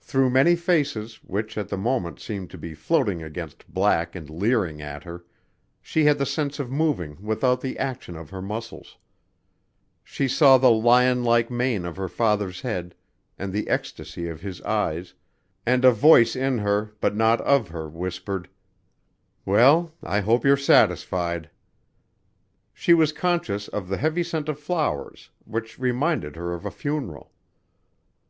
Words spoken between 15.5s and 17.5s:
and a voice in her but not